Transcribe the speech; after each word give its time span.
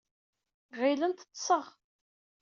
Ɣilent 0.79 1.25
ḍḍseɣ. 1.29 1.65